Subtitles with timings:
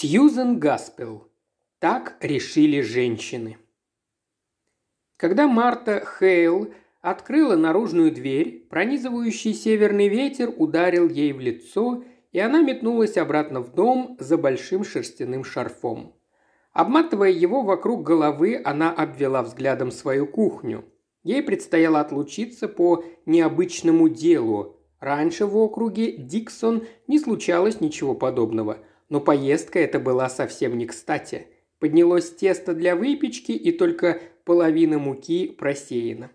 [0.00, 1.26] Сьюзен Гаспел.
[1.80, 3.58] Так решили женщины.
[5.16, 12.62] Когда Марта Хейл открыла наружную дверь, пронизывающий северный ветер ударил ей в лицо, и она
[12.62, 16.14] метнулась обратно в дом за большим шерстяным шарфом.
[16.72, 20.84] Обматывая его вокруг головы, она обвела взглядом свою кухню.
[21.24, 24.76] Ей предстояло отлучиться по необычному делу.
[25.00, 28.78] Раньше в округе Диксон не случалось ничего подобного,
[29.08, 31.48] но поездка эта была совсем не кстати.
[31.78, 36.30] Поднялось тесто для выпечки, и только половина муки просеяна.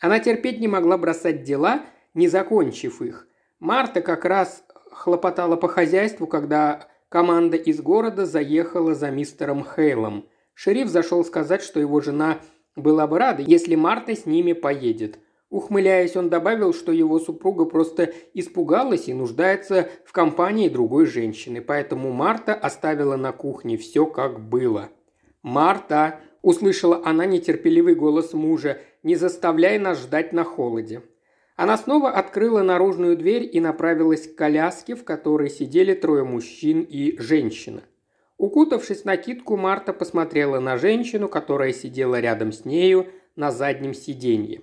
[0.00, 3.26] Она терпеть не могла бросать дела, не закончив их.
[3.58, 10.28] Марта как раз хлопотала по хозяйству, когда команда из города заехала за мистером Хейлом.
[10.54, 12.40] Шериф зашел сказать, что его жена
[12.74, 15.18] была бы рада, если Марта с ними поедет.
[15.48, 22.10] Ухмыляясь, он добавил, что его супруга просто испугалась и нуждается в компании другой женщины, поэтому
[22.10, 24.90] Марта оставила на кухне все как было.
[25.42, 28.78] «Марта!»– услышала она нетерпеливый голос мужа.
[29.04, 31.02] «Не заставляй нас ждать на холоде».
[31.54, 37.16] Она снова открыла наружную дверь и направилась к коляске, в которой сидели трое мужчин и
[37.18, 37.82] женщина.
[38.36, 44.62] Укутавшись в накидку, Марта посмотрела на женщину, которая сидела рядом с нею на заднем сиденье.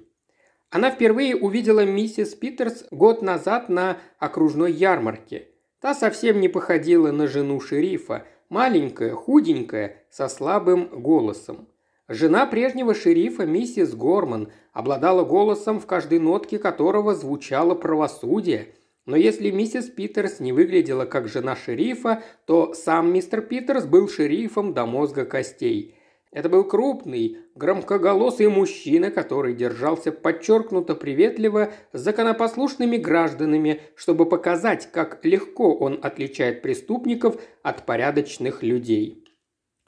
[0.73, 5.49] Она впервые увидела миссис Питерс год назад на окружной ярмарке.
[5.79, 11.67] Та совсем не походила на жену шерифа, маленькая, худенькая, со слабым голосом.
[12.07, 18.69] Жена прежнего шерифа, миссис Горман, обладала голосом, в каждой нотке которого звучало правосудие.
[19.05, 24.73] Но если миссис Питерс не выглядела как жена шерифа, то сам мистер Питерс был шерифом
[24.73, 25.99] до мозга костей–
[26.34, 35.23] это был крупный, громкоголосый мужчина, который держался подчеркнуто приветливо с законопослушными гражданами, чтобы показать, как
[35.23, 39.23] легко он отличает преступников от порядочных людей.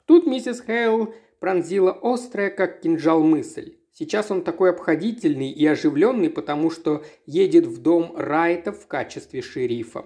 [0.06, 3.74] Тут миссис Хейл пронзила острая, как кинжал, мысль.
[3.90, 10.04] Сейчас он такой обходительный и оживленный, потому что едет в дом Райтов в качестве шерифа.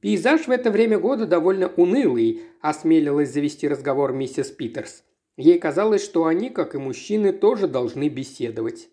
[0.00, 5.02] Пейзаж в это время года довольно унылый, осмелилась завести разговор миссис Питерс.
[5.36, 8.88] Ей казалось, что они, как и мужчины, тоже должны беседовать.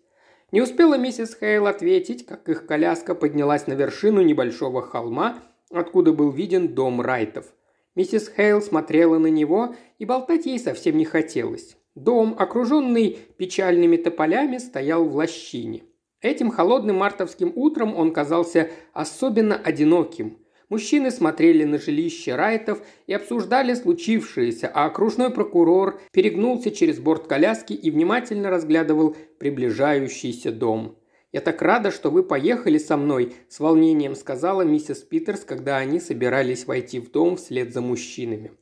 [0.52, 6.30] Не успела миссис Хейл ответить, как их коляска поднялась на вершину небольшого холма, откуда был
[6.30, 7.46] виден дом Райтов.
[7.94, 11.76] Миссис Хейл смотрела на него, и болтать ей совсем не хотелось.
[11.94, 15.84] Дом, окруженный печальными тополями, стоял в лощине.
[16.20, 20.38] Этим холодным мартовским утром он казался особенно одиноким.
[20.68, 27.74] Мужчины смотрели на жилище Райтов и обсуждали случившееся, а окружной прокурор перегнулся через борт коляски
[27.74, 30.96] и внимательно разглядывал приближающийся дом.
[31.32, 36.00] «Я так рада, что вы поехали со мной»,– с волнением сказала миссис Питерс, когда они
[36.00, 38.52] собирались войти в дом вслед за мужчинами.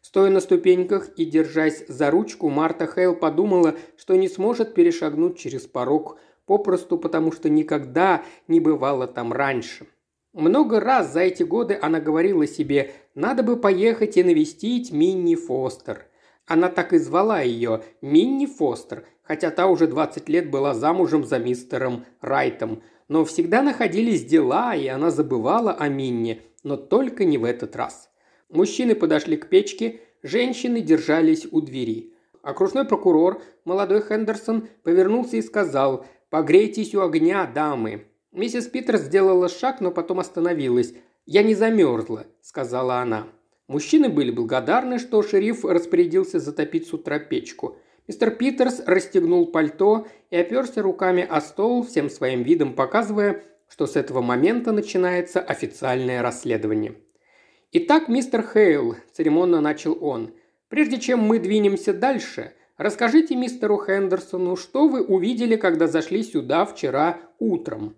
[0.00, 5.62] Стоя на ступеньках и держась за ручку, Марта Хейл подумала, что не сможет перешагнуть через
[5.62, 9.86] порог, попросту потому что никогда не бывало там раньше.
[10.34, 16.06] Много раз за эти годы она говорила себе, надо бы поехать и навестить Минни Фостер.
[16.44, 21.38] Она так и звала ее Минни Фостер, хотя та уже 20 лет была замужем за
[21.38, 22.82] мистером Райтом.
[23.06, 28.10] Но всегда находились дела, и она забывала о Минни, но только не в этот раз.
[28.50, 32.12] Мужчины подошли к печке, женщины держались у двери.
[32.42, 38.08] Окружной прокурор, молодой Хендерсон, повернулся и сказал «Погрейтесь у огня, дамы».
[38.34, 40.92] Миссис Питер сделала шаг, но потом остановилась.
[41.24, 43.28] «Я не замерзла»,– сказала она.
[43.68, 47.78] Мужчины были благодарны, что шериф распорядился затопить с утра печку.
[48.08, 53.94] Мистер Питерс расстегнул пальто и оперся руками о стол, всем своим видом показывая, что с
[53.94, 56.96] этого момента начинается официальное расследование.
[57.70, 60.34] «Итак, мистер Хейл»,– церемонно начал он,–
[60.68, 67.20] «прежде чем мы двинемся дальше, расскажите мистеру Хендерсону, что вы увидели, когда зашли сюда вчера
[67.38, 67.94] утром».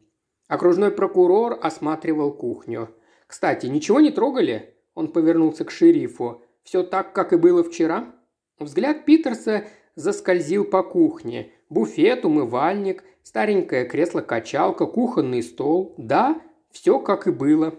[0.49, 2.91] Окружной прокурор осматривал кухню.
[3.27, 6.43] «Кстати, ничего не трогали?» Он повернулся к шерифу.
[6.63, 8.15] «Все так, как и было вчера?»
[8.59, 9.65] Взгляд Питерса
[9.97, 11.53] заскользил по кухне.
[11.69, 15.95] Буфет, умывальник, старенькое кресло-качалка, кухонный стол.
[15.99, 16.41] Да,
[16.71, 17.75] все как и было.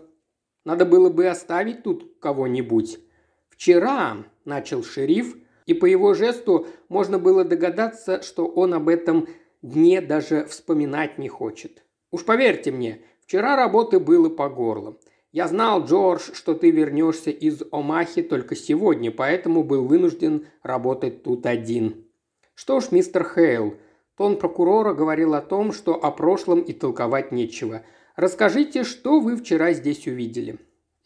[0.66, 3.00] Надо было бы оставить тут кого-нибудь.
[3.50, 9.28] «Вчера»,– начал шериф, и по его жесту можно было догадаться, что он об этом
[9.62, 11.84] дне даже вспоминать не хочет.
[12.12, 14.98] Уж поверьте мне, вчера работы было по горло.
[15.34, 21.46] Я знал, Джордж, что ты вернешься из Омахи только сегодня, поэтому был вынужден работать тут
[21.46, 22.06] один.
[22.56, 23.76] Что ж, мистер Хейл,
[24.16, 27.84] тон прокурора говорил о том, что о прошлом и толковать нечего.
[28.16, 30.58] Расскажите, что вы вчера здесь увидели.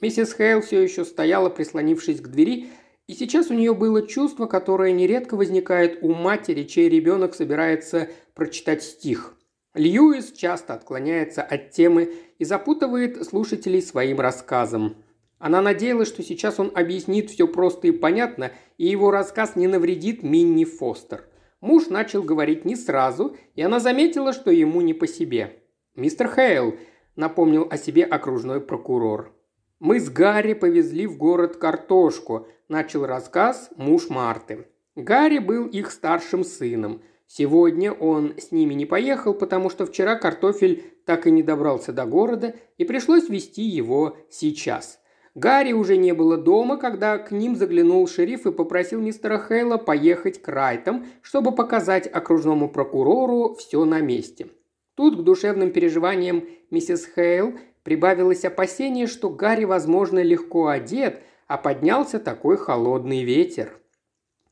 [0.02, 2.70] Миссис Хейл все еще стояла, прислонившись к двери,
[3.08, 8.84] и сейчас у нее было чувство, которое нередко возникает у матери, чей ребенок собирается прочитать
[8.84, 9.36] стих.
[9.74, 14.98] Льюис часто отклоняется от темы и запутывает слушателей своим рассказом.
[15.40, 20.24] Она надеялась, что сейчас он объяснит все просто и понятно, и его рассказ не навредит
[20.24, 21.26] Минни Фостер.
[21.62, 25.60] Муж начал говорить не сразу, и она заметила, что ему не по себе.
[25.96, 26.76] «Мистер Хейл»,–
[27.16, 29.34] напомнил о себе окружной прокурор.
[29.80, 34.68] «Мы с Гарри повезли в город картошку»,– начал рассказ муж Марты.
[34.96, 37.02] Гарри был их старшим сыном.
[37.34, 42.06] Сегодня он с ними не поехал, потому что вчера картофель так и не добрался до
[42.06, 45.00] города, и пришлось вести его сейчас.
[45.34, 50.42] Гарри уже не было дома, когда к ним заглянул шериф и попросил мистера Хейла поехать
[50.42, 54.50] к Райтам, чтобы показать окружному прокурору все на месте.
[54.96, 57.54] Тут к душевным переживаниям миссис Хейл
[57.84, 63.78] прибавилось опасение, что Гарри, возможно, легко одет, а поднялся такой холодный ветер.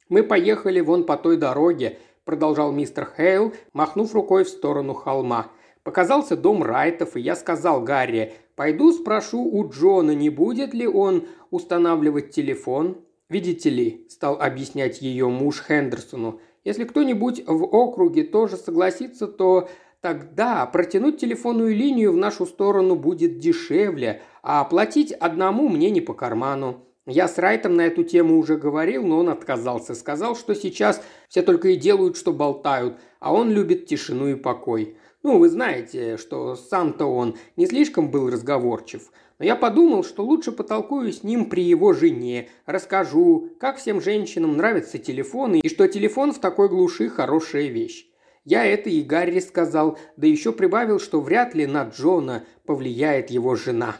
[0.07, 1.97] «Мы поехали вон по той дороге»,–
[2.29, 5.47] продолжал мистер Хейл, махнув рукой в сторону холма.
[5.81, 11.23] Показался дом Райтов, и я сказал Гарри, Пойду спрошу у Джона, не будет ли он
[11.49, 12.99] устанавливать телефон.
[13.29, 19.67] Видите ли, стал объяснять ее муж Хендерсону, если кто-нибудь в округе тоже согласится, то
[19.99, 26.13] тогда протянуть телефонную линию в нашу сторону будет дешевле, а оплатить одному мне не по
[26.13, 26.85] карману.
[27.09, 29.95] Я с Райтом на эту тему уже говорил, но он отказался.
[29.95, 34.95] Сказал, что сейчас все только и делают, что болтают, а он любит тишину и покой.
[35.23, 39.11] Ну, вы знаете, что сам-то он не слишком был разговорчив.
[39.39, 44.55] Но я подумал, что лучше потолкую с ним при его жене, расскажу, как всем женщинам
[44.55, 48.05] нравятся телефоны и что телефон в такой глуши хорошая вещь.
[48.45, 53.55] Я это и Гарри сказал, да еще прибавил, что вряд ли на Джона повлияет его
[53.55, 53.97] жена.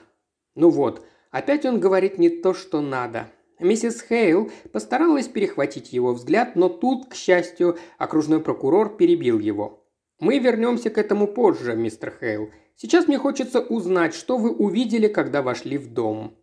[0.56, 3.32] Ну вот, опять он говорит не то, что надо.
[3.60, 9.86] Миссис Хейл постаралась перехватить его взгляд, но тут, к счастью, окружной прокурор перебил его.
[10.20, 12.50] Мы вернемся к этому позже, мистер Хейл.
[12.76, 16.36] Сейчас мне хочется узнать, что вы увидели, когда вошли в дом».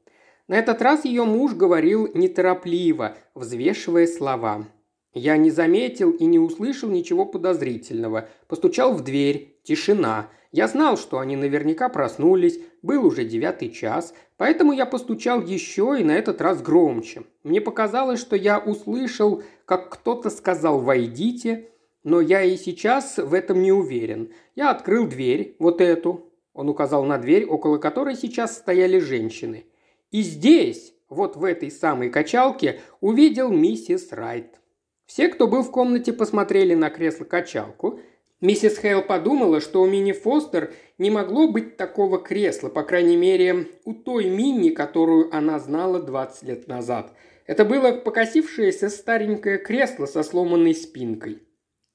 [0.48, 4.68] На этот раз ее муж говорил неторопливо, взвешивая слова.
[5.12, 8.28] Я не заметил и не услышал ничего подозрительного.
[8.46, 9.55] Постучал в дверь.
[9.66, 10.30] Тишина.
[10.52, 12.60] Я знал, что они наверняка проснулись.
[12.82, 14.14] Был уже девятый час.
[14.36, 17.24] Поэтому я постучал еще и на этот раз громче.
[17.42, 21.70] Мне показалось, что я услышал, как кто-то сказал «войдите»,
[22.04, 24.30] но я и сейчас в этом не уверен.
[24.54, 26.32] Я открыл дверь, вот эту.
[26.52, 29.66] Он указал на дверь, около которой сейчас стояли женщины.
[30.12, 34.60] И здесь, вот в этой самой качалке, увидел миссис Райт.
[35.06, 37.98] Все, кто был в комнате, посмотрели на кресло-качалку.
[38.40, 43.68] Миссис Хейл подумала, что у Мини Фостер не могло быть такого кресла, по крайней мере,
[43.84, 47.12] у той Мини, которую она знала 20 лет назад.
[47.46, 51.42] Это было покосившееся старенькое кресло со сломанной спинкой.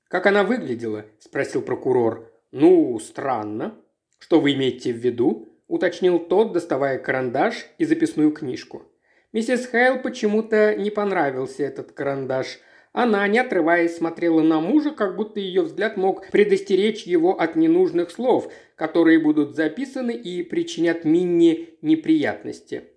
[0.07, 2.31] «Как она выглядела?»– спросил прокурор.
[2.51, 3.77] «Ну, странно».
[4.17, 8.83] «Что вы имеете в виду?»– уточнил тот, доставая карандаш и записную книжку.
[9.31, 12.59] Миссис Хейл почему-то не понравился этот карандаш.
[12.93, 18.11] Она, не отрываясь, смотрела на мужа, как будто ее взгляд мог предостеречь его от ненужных
[18.11, 22.89] слов, которые будут записаны и причинят Минни неприятности.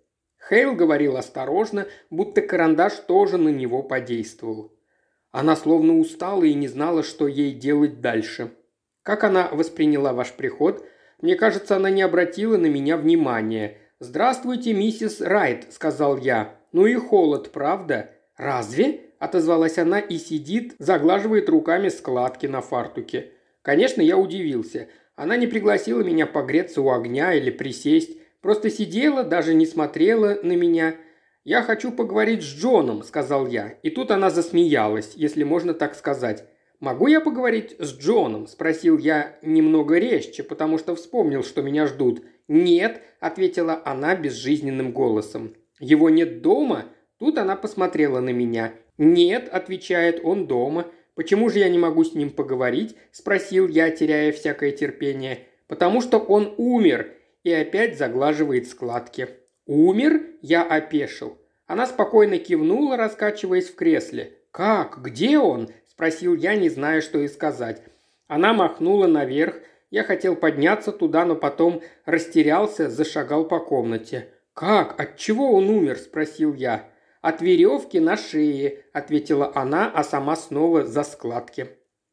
[0.48, 4.76] Хейл говорил осторожно, будто карандаш тоже на него подействовал.
[5.30, 8.52] Она словно устала и не знала, что ей делать дальше.
[9.02, 10.84] Как она восприняла ваш приход?
[11.20, 13.78] Мне кажется, она не обратила на меня внимания.
[14.00, 16.56] «Здравствуйте, миссис Райт»,– сказал я.
[16.72, 23.32] «Ну и холод, правда?» «Разве?»– отозвалась она и сидит, заглаживает руками складки на фартуке.
[23.62, 24.88] Конечно, я удивился.
[25.16, 28.18] Она не пригласила меня погреться у огня или присесть.
[28.40, 30.96] Просто сидела, даже не смотрела на меня.
[31.44, 33.74] «Я хочу поговорить с Джоном»,– сказал я.
[33.82, 36.44] И тут она засмеялась, если можно так сказать.
[36.80, 42.24] «Могу я поговорить с Джоном?»– спросил я немного резче, потому что вспомнил, что меня ждут.
[42.48, 45.54] «Нет»,– ответила она безжизненным голосом.
[45.80, 46.86] «Его нет дома?»
[47.18, 48.72] Тут она посмотрела на меня.
[48.98, 50.86] «Нет»,– отвечает,– «он дома».
[51.14, 55.46] «Почему же я не могу с ним поговорить?»– спросил я, теряя всякое терпение.
[55.68, 59.28] «Потому что он умер», и опять заглаживает складки.
[59.66, 61.38] «Умер?»– я опешил.
[61.66, 64.38] Она спокойно кивнула, раскачиваясь в кресле.
[64.50, 65.00] «Как?
[65.02, 67.82] Где он?»– спросил я, не зная, что и сказать.
[68.26, 69.56] Она махнула наверх.
[69.90, 74.28] Я хотел подняться туда, но потом растерялся, зашагал по комнате.
[74.54, 74.98] «Как?
[74.98, 76.88] От чего он умер?»– спросил я.
[77.24, 81.68] «От веревки на шее»,– ответила она, а сама снова за складки.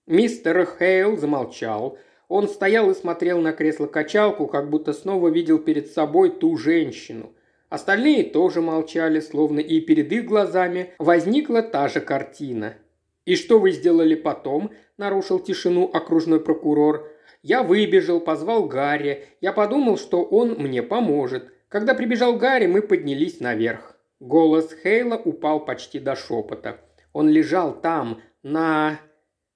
[0.08, 1.98] Мистер Хейл замолчал.
[2.30, 7.34] Он стоял и смотрел на кресло-качалку, как будто снова видел перед собой ту женщину–
[7.72, 12.74] Остальные тоже молчали, словно и перед их глазами возникла та же картина.
[13.24, 17.10] «И что вы сделали потом?»– нарушил тишину окружной прокурор.
[17.44, 19.24] «Я выбежал, позвал Гарри.
[19.39, 21.53] Я подумал, что он мне поможет.
[21.70, 23.90] Когда прибежал Гарри, мы поднялись наверх».
[24.22, 26.80] Голос Хейла упал почти до шепота.
[27.12, 29.00] Он лежал там, на...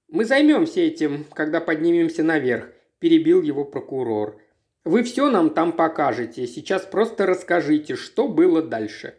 [0.07, 4.41] «Мы займемся этим, когда поднимемся наверх»,– перебил его прокурор.
[4.84, 6.48] «Вы все нам там покажете.
[6.48, 9.13] Сейчас просто расскажите, что было дальше».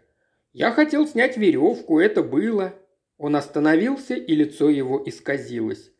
[0.52, 2.74] «Я хотел снять веревку, это было».
[3.16, 5.92] Он остановился, и лицо его исказилось.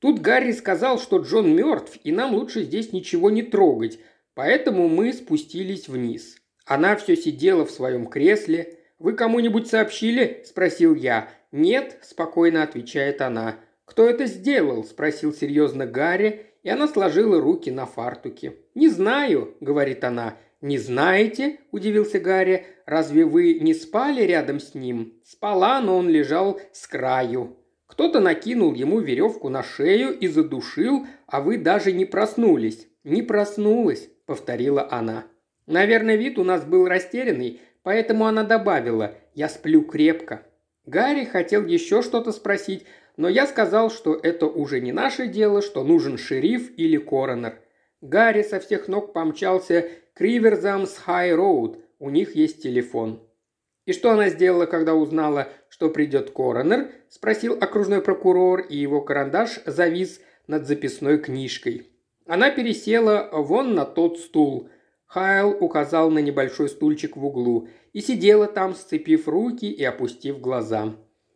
[0.00, 3.98] Тут Гарри сказал, что Джон мертв, и нам лучше здесь ничего не трогать,
[4.34, 6.36] поэтому мы спустились вниз.
[6.66, 8.80] Она все сидела в своем кресле.
[9.02, 11.28] «Вы кому-нибудь сообщили?»– спросил я.
[11.50, 13.56] «Нет»,– спокойно отвечает она.
[13.84, 18.58] «Кто это сделал?»– спросил серьезно Гарри, и она сложила руки на фартуке.
[18.76, 20.36] «Не знаю»,– говорит она.
[20.60, 22.64] «Не знаете?»– удивился Гарри.
[22.86, 27.56] «Разве вы не спали рядом с ним?» «Спала, но он лежал с краю».
[27.88, 32.86] Кто-то накинул ему веревку на шею и задушил, а вы даже не проснулись.
[33.02, 35.24] «Не проснулась»,– повторила она.
[35.66, 40.42] Наверное, вид у нас был растерянный, поэтому она добавила «Я сплю крепко».
[40.86, 42.84] Гарри хотел еще что-то спросить,
[43.16, 47.60] но я сказал, что это уже не наше дело, что нужен шериф или коронер.
[48.00, 53.20] Гарри со всех ног помчался к Риверзамс Хай Роуд, у них есть телефон.
[53.84, 59.60] «И что она сделала, когда узнала, что придет коронер?»– спросил окружной прокурор, и его карандаш
[59.66, 61.88] завис над записной книжкой.
[62.26, 64.68] Она пересела вон на тот стул.
[65.12, 70.94] Хайл указал на небольшой стульчик в углу и сидела там, сцепив руки и опустив глаза.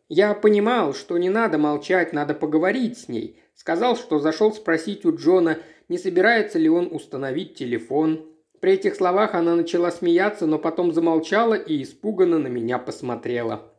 [0.09, 3.39] Я понимал, что не надо молчать, надо поговорить с ней.
[3.53, 8.25] Сказал, что зашел спросить у Джона, не собирается ли он установить телефон.
[8.61, 13.71] При этих словах она начала смеяться, но потом замолчала и испуганно на меня посмотрела.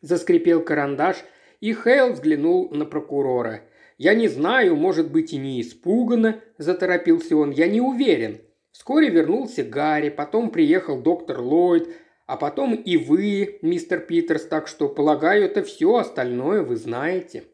[0.00, 1.18] Заскрипел карандаш,
[1.60, 3.60] и Хейл взглянул на прокурора.
[3.98, 8.40] «Я не знаю, может быть и не испуганно»,– заторопился он,– «я не уверен.
[8.72, 11.88] Вскоре вернулся Гарри, потом приехал доктор Ллойд,
[12.26, 17.44] а потом и вы, мистер Питерс, так что, полагаю, это все остальное вы знаете».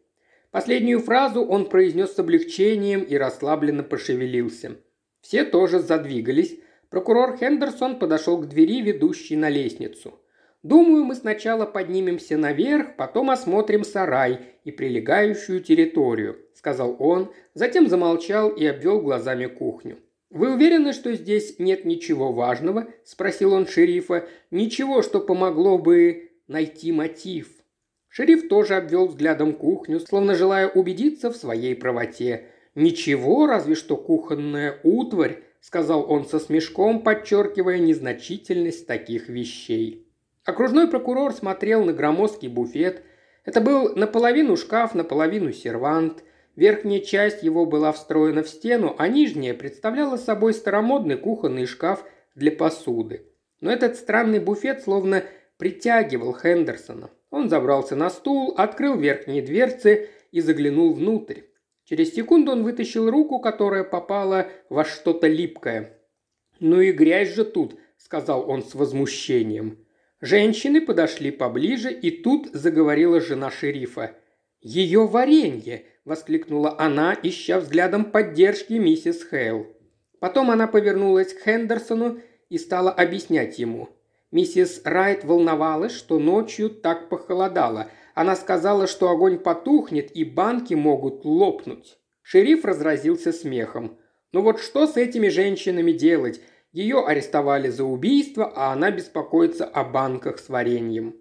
[0.50, 4.76] Последнюю фразу он произнес с облегчением и расслабленно пошевелился.
[5.20, 6.60] Все тоже задвигались.
[6.90, 10.20] Прокурор Хендерсон подошел к двери, ведущей на лестницу.
[10.62, 18.50] «Думаю, мы сначала поднимемся наверх, потом осмотрим сарай и прилегающую территорию»,– сказал он, затем замолчал
[18.50, 19.98] и обвел глазами кухню.
[20.34, 24.26] «Вы уверены, что здесь нет ничего важного?»– спросил он шерифа.
[24.50, 27.46] «Ничего, что помогло бы найти мотив».
[28.08, 32.46] Шериф тоже обвел взглядом кухню, словно желая убедиться в своей правоте.
[32.74, 40.04] «Ничего, разве что кухонная утварь»,– сказал он со смешком, подчеркивая незначительность таких вещей.
[40.44, 43.04] Окружной прокурор смотрел на громоздкий буфет.
[43.44, 46.24] Это был наполовину шкаф, наполовину сервант–
[46.56, 52.52] Верхняя часть его была встроена в стену, а нижняя представляла собой старомодный кухонный шкаф для
[52.52, 53.26] посуды.
[53.60, 55.24] Но этот странный буфет словно
[55.58, 57.10] притягивал Хендерсона.
[57.30, 61.40] Он забрался на стул, открыл верхние дверцы и заглянул внутрь.
[61.84, 65.98] Через секунду он вытащил руку, которая попала во что-то липкое.
[66.60, 69.84] «Ну и грязь же тут»,— сказал он с возмущением.
[70.20, 74.16] Женщины подошли поближе, и тут заговорила жена шерифа.
[74.60, 79.66] «Ее варенье!»– воскликнула она, ища взглядом поддержки миссис Хейл.
[80.20, 83.88] Потом она повернулась к Хендерсону и стала объяснять ему.
[84.30, 87.88] Миссис Райт волновалась, что ночью так похолодало.
[88.14, 91.98] Она сказала, что огонь потухнет и банки могут лопнуть.
[92.22, 93.98] Шериф разразился смехом.
[94.32, 96.40] «Ну вот что с этими женщинами делать?
[96.72, 101.14] Ее арестовали за убийство, а она беспокоится о банках с вареньем».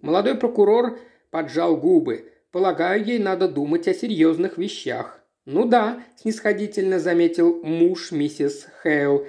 [0.00, 0.98] Молодой прокурор
[1.30, 2.30] поджал губы.
[2.54, 5.20] Полагаю, ей надо думать о серьезных вещах.
[5.44, 9.26] Ну да, снисходительно заметил муж миссис Хейл.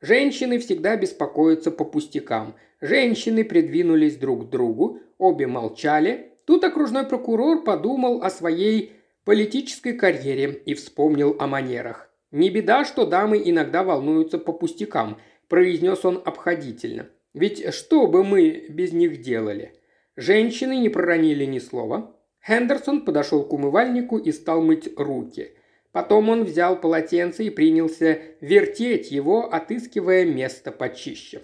[0.00, 2.56] Женщины всегда беспокоятся по пустякам.
[2.80, 6.32] Женщины придвинулись друг к другу, обе молчали.
[6.44, 12.10] Тут окружной прокурор подумал о своей политической карьере и вспомнил о манерах.
[12.32, 15.18] «Не беда, что дамы иногда волнуются по пустякам»,–
[15.48, 17.06] произнес он обходительно.
[17.32, 19.72] «Ведь что бы мы без них делали?»
[20.16, 22.15] Женщины не проронили ни слова,
[22.46, 25.52] Хендерсон подошел к умывальнику и стал мыть руки.
[25.90, 31.42] Потом он взял полотенце и принялся вертеть его, отыскивая место почище.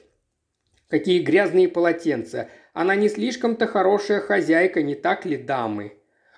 [0.89, 2.51] «Какие грязные полотенца!
[2.75, 5.95] Она не слишком-то хорошая хозяйка, не так ли, дамы?»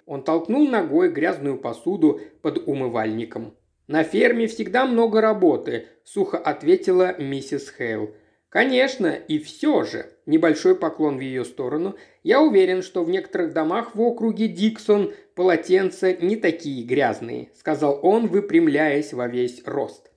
[0.06, 3.56] Он толкнул ногой грязную посуду под умывальником.
[3.86, 8.14] «На ферме всегда много работы»,– сухо ответила миссис Хейл.
[8.54, 13.96] Конечно, и все же, небольшой поклон в ее сторону, я уверен, что в некоторых домах
[13.96, 20.12] в округе Диксон полотенца не такие грязные, сказал он, выпрямляясь во весь рост.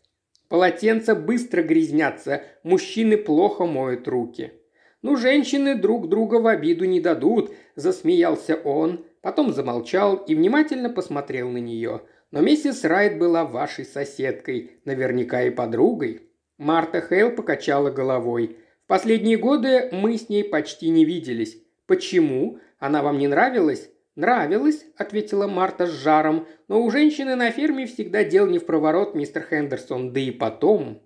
[0.49, 4.53] Полотенца быстро грязнятся, мужчины плохо моют руки.
[5.01, 11.49] «Ну, женщины друг друга в обиду не дадут»,– засмеялся он, потом замолчал и внимательно посмотрел
[11.49, 12.01] на нее.
[12.29, 16.26] «Но миссис Райт была вашей соседкой, наверняка и подругой».
[16.57, 18.57] Марта Хейл покачала головой.
[18.85, 21.57] «В последние годы мы с ней почти не виделись.
[21.85, 22.59] Почему?
[22.79, 28.23] Она вам не нравилась?» «Нравилась»,– ответила Марта с жаром,– «но у женщины на ферме всегда
[28.23, 31.03] дел не в проворот, мистер Хендерсон, да и потом».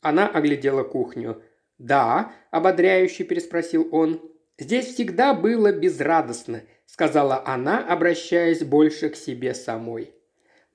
[0.00, 1.42] Она оглядела кухню.
[1.76, 4.22] «Да»,– ободряюще переспросил он.
[4.58, 10.13] «Здесь всегда было безрадостно»,– сказала она, обращаясь больше к себе самой.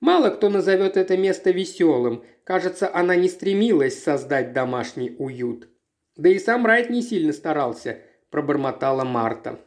[0.00, 2.24] Мало кто назовет это место веселым.
[2.44, 5.68] Кажется, она не стремилась создать домашний уют.
[6.16, 7.98] Да и сам Райт не сильно старался,
[8.30, 9.60] пробормотала Марта.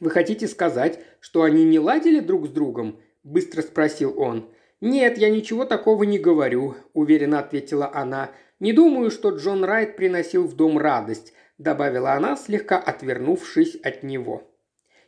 [0.00, 4.48] «Вы хотите сказать, что они не ладили друг с другом?»– быстро спросил он.
[4.80, 8.30] «Нет, я ничего такого не говорю»,– уверенно ответила она.
[8.60, 14.49] «Не думаю, что Джон Райт приносил в дом радость»,– добавила она, слегка отвернувшись от него.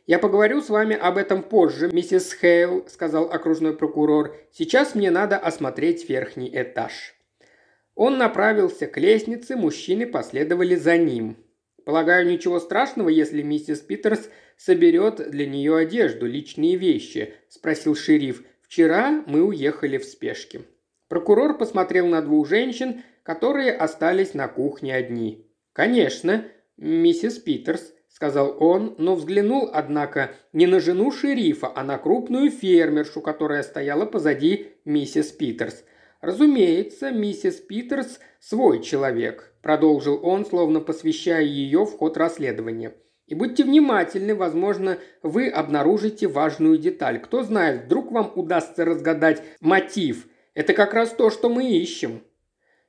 [0.05, 4.35] «Я поговорю с вами об этом позже, миссис Хейл»,– сказал окружной прокурор.
[4.51, 7.15] «Сейчас мне надо осмотреть верхний этаж».
[7.95, 11.37] Он направился к лестнице, мужчины последовали за ним.
[11.85, 18.43] «Полагаю, ничего страшного, если миссис Питерс соберет для нее одежду, личные вещи?»– спросил шериф.
[18.61, 20.63] «Вчера мы уехали в спешке».
[21.07, 25.47] Прокурор посмотрел на двух женщин, которые остались на кухне одни.
[25.71, 26.45] «Конечно,
[26.75, 27.93] миссис Питерс»,
[28.23, 34.05] сказал он, но взглянул, однако, не на жену шерифа, а на крупную фермершу, которая стояла
[34.05, 35.83] позади миссис Питерс.
[36.21, 42.93] «Разумеется, миссис Питерс– свой человек»,– продолжил он, словно посвящая ее в ход расследования.
[43.27, 47.19] «И будьте внимательны, возможно, вы обнаружите важную деталь.
[47.19, 50.27] Кто знает, вдруг вам удастся разгадать мотив.
[50.53, 52.21] Это как раз то, что мы ищем».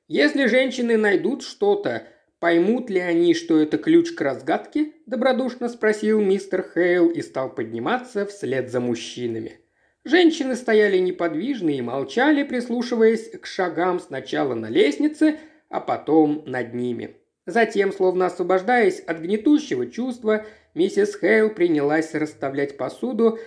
[0.07, 2.07] Если женщины найдут что-то,
[2.45, 4.91] Поймут ли они, что это ключ к разгадке?
[5.07, 9.61] Добродушно спросил мистер Хейл и стал подниматься вслед за мужчинами.
[10.03, 17.15] Женщины стояли неподвижно и молчали, прислушиваясь к шагам сначала на лестнице, а потом над ними.
[17.47, 23.39] Затем, словно освобождаясь от гнетущего чувства, миссис Хейл принялась расставлять посуду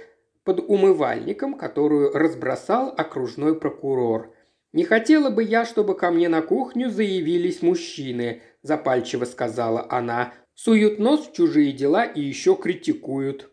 [0.42, 4.34] под умывальником, которую разбросал окружной прокурор.
[4.72, 10.32] «Не хотела бы я, чтобы ко мне на кухню заявились мужчины»,– запальчиво сказала она.
[10.54, 13.50] «Суют нос в чужие дела и еще критикуют».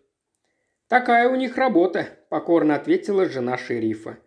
[0.88, 4.18] «Такая у них работа»,– покорно ответила жена шерифа.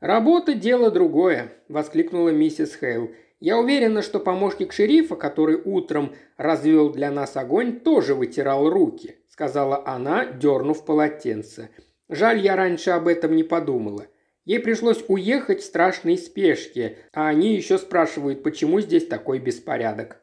[0.00, 3.10] «Работа– дело другое»,– воскликнула миссис Хейл.
[3.40, 9.86] «Я уверена, что помощник шерифа, который утром развел для нас огонь, тоже вытирал руки»,– сказала
[9.86, 11.70] она, дернув полотенце.
[12.08, 14.06] «Жаль, я раньше об этом не подумала.
[14.46, 20.20] Ей пришлось уехать в страшной спешке, а они еще спрашивают, почему здесь такой беспорядок.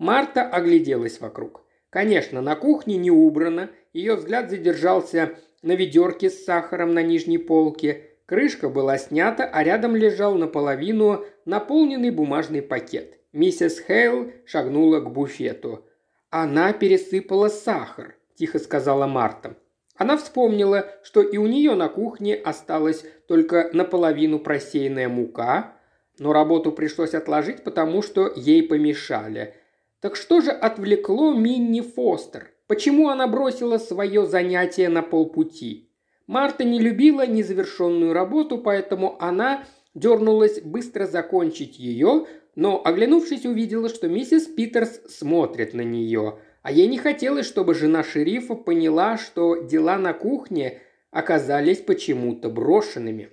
[0.00, 1.62] Марта огляделась вокруг.
[1.90, 8.06] Конечно, на кухне не убрано, ее взгляд задержался на ведерке с сахаром на нижней полке.
[8.24, 13.18] Крышка была снята, а рядом лежал наполовину наполненный бумажный пакет.
[13.34, 15.84] Миссис Хейл шагнула к буфету.
[16.30, 19.54] «Она пересыпала сахар»,– тихо сказала Марта.
[19.96, 25.74] Она вспомнила, что и у нее на кухне осталась только наполовину просеянная мука,
[26.18, 29.56] но работу пришлось отложить, потому что ей помешали.
[30.00, 32.50] Так что же отвлекло Минни Фостер?
[32.66, 35.90] Почему она бросила свое занятие на полпути?
[36.26, 44.08] Марта не любила незавершенную работу, поэтому она дернулась быстро закончить ее, но, оглянувшись, увидела, что
[44.08, 49.96] миссис Питерс смотрит на нее– а ей не хотелось, чтобы жена шерифа поняла, что дела
[49.96, 53.30] на кухне оказались почему-то брошенными.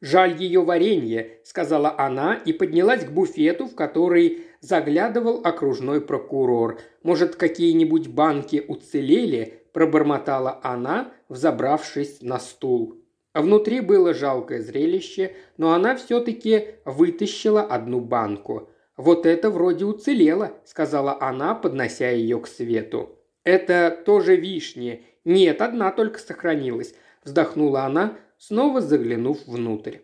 [0.00, 6.80] «Жаль ее варенье»,– сказала она и поднялась к буфету, в который заглядывал окружной прокурор.
[7.02, 12.96] «Может, какие-нибудь банки уцелели?»– пробормотала она, взобравшись на стул.
[13.32, 18.68] Внутри было жалкое зрелище, но она все-таки вытащила одну банку.
[18.96, 23.18] «Вот это вроде уцелело»,– сказала она, поднося ее к свету.
[23.44, 25.06] «Это тоже вишни.
[25.24, 26.94] Нет, одна только сохранилась»,–
[27.24, 29.98] вздохнула она, снова заглянув внутрь.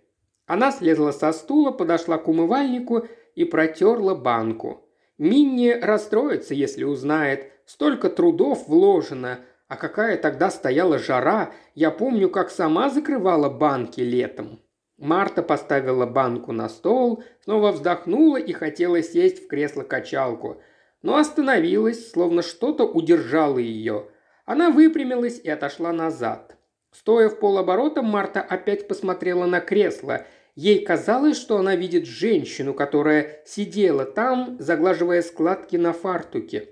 [0.46, 4.88] Она слезла со стула, подошла к умывальнику и протерла банку.
[5.18, 7.52] Минни расстроится, если узнает.
[7.64, 11.52] Столько трудов вложено, а какая тогда стояла жара.
[11.74, 14.60] Я помню, как сама закрывала банки летом.
[14.98, 20.60] Марта поставила банку на стол, снова вздохнула и хотела сесть в кресло-качалку.
[21.02, 24.08] но остановилась, словно что-то удержало ее.
[24.44, 26.56] Она выпрямилась и отошла назад.
[26.90, 30.26] Стоя в полоборота, Марта опять посмотрела на кресло.
[30.56, 36.70] Ей казалось, что она видит женщину, которая сидела там, заглаживая складки на фартуке.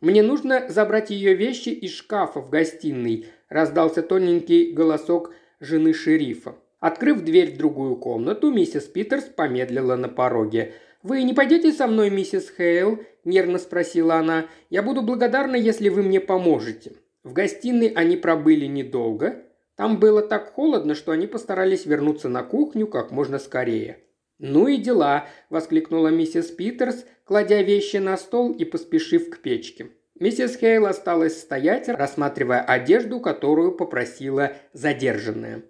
[0.00, 6.56] «Мне нужно забрать ее вещи из шкафа в гостиной»,– раздался тоненький голосок жены шерифа.
[6.80, 10.72] Открыв дверь в другую комнату, миссис Питерс помедлила на пороге.
[11.04, 14.46] «Вы не пойдете со мной, миссис Хейл?»– нервно спросила она.
[14.70, 16.94] «Я буду благодарна, если вы мне поможете».
[17.22, 19.44] В гостиной они пробыли недолго.
[19.80, 23.96] Там было так холодно, что они постарались вернуться на кухню как можно скорее.
[24.38, 29.86] «Ну и дела!»– воскликнула миссис Питерс, кладя вещи на стол и поспешив к печке.
[30.16, 35.62] Миссис Хейл осталась стоять, рассматривая одежду, которую попросила задержанная.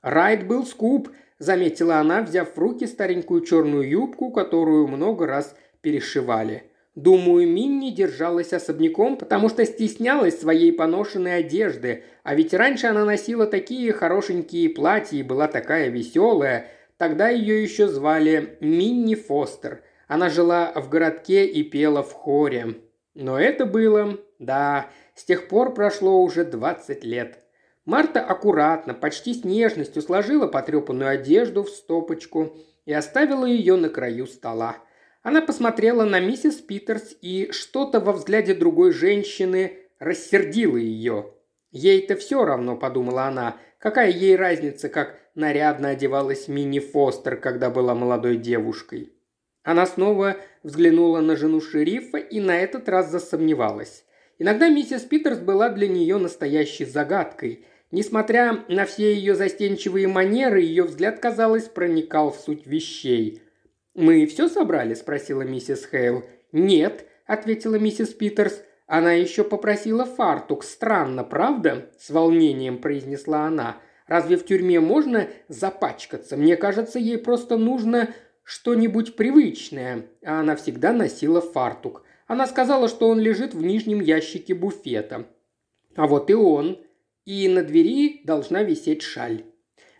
[0.00, 6.67] Райт был скуп, заметила она, взяв в руки старенькую черную юбку, которую много раз перешивали.
[6.98, 13.46] Думаю, Минни держалась особняком, потому что стеснялась своей поношенной одежды, а ведь раньше она носила
[13.46, 16.66] такие хорошенькие платья и была такая веселая.
[16.96, 19.84] Тогда ее еще звали Минни Фостер.
[20.08, 22.80] Она жила в городке и пела в хоре.
[23.14, 24.18] Но это было...
[24.40, 27.38] Да, с тех пор прошло уже 20 лет.
[27.84, 32.56] Марта аккуратно, почти с нежностью сложила потрепанную одежду в стопочку
[32.86, 34.78] и оставила ее на краю стола.
[35.28, 41.34] Она посмотрела на миссис Питерс, и что-то во взгляде другой женщины рассердило ее.
[41.70, 47.94] Ей-то все равно, подумала она, какая ей разница, как нарядно одевалась Мини Фостер, когда была
[47.94, 49.12] молодой девушкой.
[49.64, 54.06] Она снова взглянула на жену шерифа и на этот раз засомневалась.
[54.38, 60.84] Иногда миссис Питерс была для нее настоящей загадкой– Несмотря на все ее застенчивые манеры, ее
[60.84, 63.40] взгляд, казалось, проникал в суть вещей.
[63.98, 66.22] «Мы все собрали?»– спросила миссис Хейл.
[66.52, 68.62] «Нет»,– ответила миссис Питерс.
[68.86, 70.62] «Она еще попросила фартук.
[70.62, 73.78] Странно, правда?»– с волнением произнесла она.
[74.06, 76.36] «Разве в тюрьме можно запачкаться?
[76.36, 82.04] Мне кажется, ей просто нужно что-нибудь привычное, а она всегда носила фартук.
[82.28, 85.26] Она сказала, что он лежит в нижнем ящике буфета.
[85.96, 86.78] А вот и он
[87.24, 89.42] и на двери должна висеть шаль.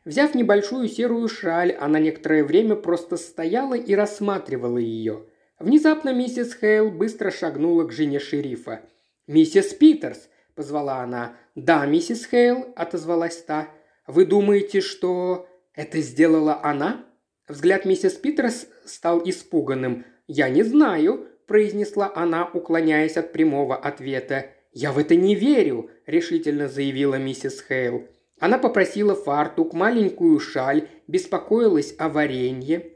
[0.09, 5.27] Взяв небольшую серую шаль, она некоторое время просто стояла и рассматривала ее.
[5.59, 8.81] Внезапно миссис Хейл быстро шагнула к жене шерифа.
[9.27, 11.37] «Миссис Питерс!»– позвала она.
[11.55, 13.68] «Да, миссис Хейл»,– отозвалась та.
[14.07, 17.05] «Вы думаете, что это сделала она?»
[17.47, 20.07] Взгляд миссис Питерс стал испуганным.
[20.27, 24.47] «Я не знаю»,– произнесла она, уклоняясь от прямого ответа.
[24.73, 28.09] «Я в это не верю»,– решительно заявила миссис Хейл.
[28.40, 32.92] Она попросила фартук, маленькую шаль, беспокоилась о варенье.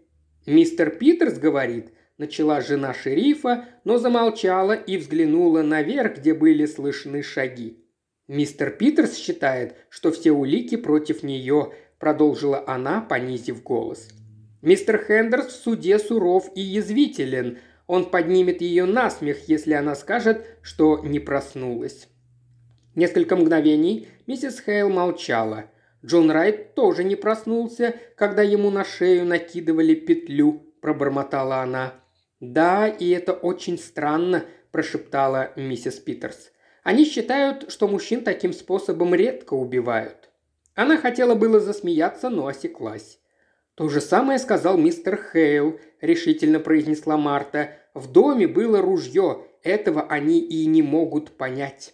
[0.47, 7.79] «Мистер Питерс говорит»,– начала жена шерифа, но замолчала и взглянула наверх, где были слышны шаги.
[8.29, 14.09] «Мистер Питерс считает, что все улики против нее»,– продолжила она, понизив голос.
[14.63, 17.59] «Мистер Хендерс в суде суров и язвителен.
[17.89, 22.09] Он поднимет ее на смех, если она скажет, что не проснулась.
[22.95, 25.67] Несколько мгновений миссис Хейл молчала.
[26.03, 31.93] Джон Райт тоже не проснулся, когда ему на шею накидывали петлю, пробормотала она.
[32.41, 36.51] «Да, и это очень странно»,– прошептала миссис Питерс.
[36.83, 40.31] «Они считают, что мужчин таким способом редко убивают».
[40.75, 43.19] Она хотела было засмеяться, но осеклась.
[43.75, 47.77] «То же самое сказал мистер Хейл»,– решительно произнесла Марта.
[47.93, 49.45] «В доме было ружье.
[49.63, 51.93] Этого они и не могут понять».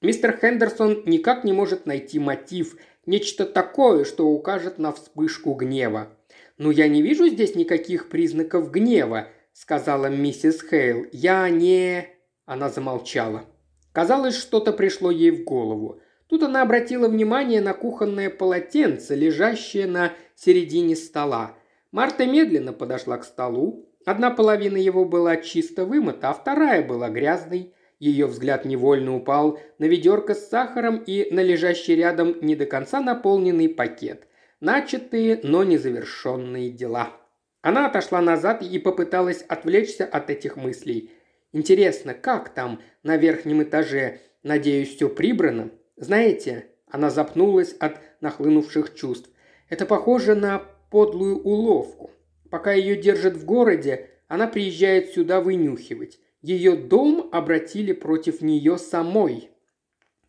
[0.00, 6.08] Мистер Хендерсон никак не может найти мотив, нечто такое, что укажет на вспышку гнева.
[6.56, 11.06] «Но я не вижу здесь никаких признаков гнева»,– сказала миссис Хейл.
[11.12, 12.08] «Я не...»
[12.46, 13.44] Она замолчала.
[13.92, 16.00] Казалось, что-то пришло ей в голову.
[16.28, 21.56] Тут она обратила внимание на кухонное полотенце, лежащее на середине стола.
[21.90, 23.88] Марта медленно подошла к столу.
[24.04, 27.74] Одна половина его была чисто вымыта, а вторая была грязной.
[27.98, 33.00] Ее взгляд невольно упал на ведерко с сахаром и на лежащий рядом не до конца
[33.00, 34.28] наполненный пакет.
[34.60, 37.12] Начатые, но незавершенные дела.
[37.60, 41.10] Она отошла назад и попыталась отвлечься от этих мыслей.
[41.52, 44.20] Интересно, как там, на верхнем этаже?
[44.42, 45.70] Надеюсь, все прибрано?
[45.96, 49.28] Знаете, она запнулась от нахлынувших чувств.
[49.68, 52.10] Это похоже на подлую уловку.
[52.50, 56.18] Пока ее держат в городе, она приезжает сюда вынюхивать.
[56.40, 59.50] Ее дом обратили против нее самой.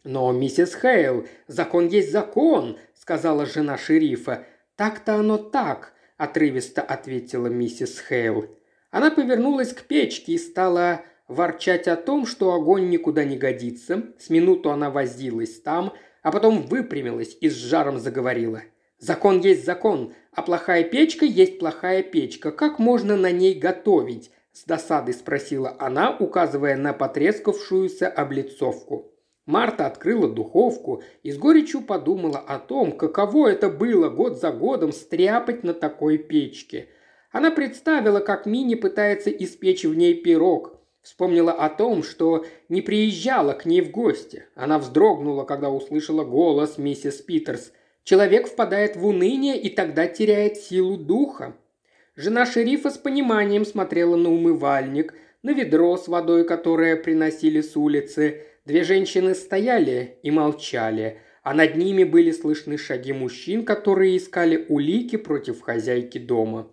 [0.04, 4.45] «Но, миссис Хейл, закон есть закон»,— сказала жена шерифа.
[4.76, 8.48] «Так-то оно так»,— отрывисто ответила миссис Хейл.
[8.89, 14.06] Она повернулась к печке и стала ворчать о том, что огонь никуда не годится.
[14.17, 15.93] С минуту она возилась там,
[16.24, 18.63] а потом выпрямилась и с жаром заговорила.
[18.98, 22.52] «Закон есть закон, а плохая печка есть плохая печка.
[22.52, 29.12] Как можно на ней готовить?» С досадой спросила она, указывая на потрескавшуюся облицовку.
[29.45, 34.91] Марта открыла духовку и с горечью подумала о том, каково это было год за годом
[34.91, 36.89] стряпать на такой печке.
[37.31, 40.79] Она представила, как Мини пытается испечь в ней пирог.
[41.01, 44.45] Вспомнила о том, что не приезжала к ней в гости.
[44.55, 47.71] Она вздрогнула, когда услышала голос миссис Питерс.
[48.03, 51.55] Человек впадает в уныние и тогда теряет силу духа.
[52.19, 58.41] Жена шерифа с пониманием смотрела на умывальник, на ведро с водой, которое приносили с улицы.
[58.65, 65.15] Две женщины стояли и молчали, а над ними были слышны шаги мужчин, которые искали улики
[65.15, 66.69] против хозяйки дома.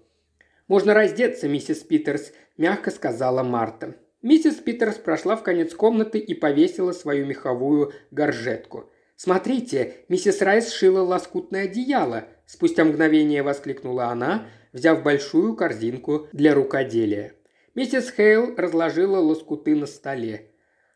[0.67, 3.95] «Можно раздеться, миссис Питерс»,– мягко сказала Марта.
[4.23, 8.91] Миссис Питерс прошла в конец комнаты и повесила свою меховую горжетку.
[9.15, 17.33] «Смотрите, миссис Райс шила лоскутное одеяло»,– спустя мгновение воскликнула она, взяв большую корзинку для рукоделия.
[17.75, 20.51] Миссис Хейл разложила лоскуты на столе.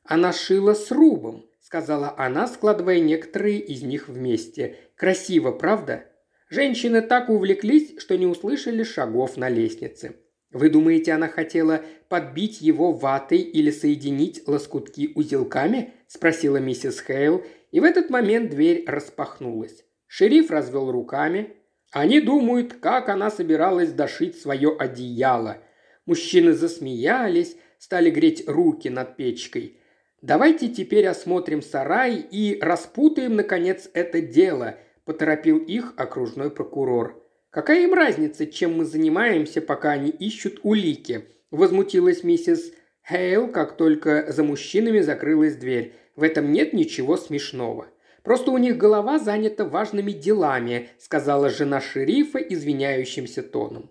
[0.05, 4.77] «Она шила с рубом»,– сказала она, складывая некоторые из них вместе.
[4.97, 6.05] «Красиво, правда?»
[6.51, 10.17] Женщины так увлеклись, что не услышали шагов на лестнице.
[10.53, 17.81] «Вы думаете, она хотела подбить его ватой или соединить лоскутки узелками?»– спросила миссис Хейл, и
[17.81, 19.85] в этот момент дверь распахнулась.
[20.07, 21.55] Шериф развел руками,
[21.91, 25.59] они думают, как она собиралась дошить свое одеяло.
[26.07, 29.77] Мужчины засмеялись, стали греть руки над печкой.
[30.23, 37.25] «Давайте теперь осмотрим сарай и распутаем, наконец, это дело»,– поторопил их окружной прокурор.
[37.51, 42.73] «Какая им разница, чем мы занимаемся, пока они ищут улики?»– возмутилась миссис
[43.09, 45.95] Хейл, как только за мужчинами закрылась дверь.
[46.17, 47.89] «В этом нет ничего смешного».
[48.23, 53.91] Просто у них голова занята важными делами»,– сказала жена шерифа извиняющимся тоном.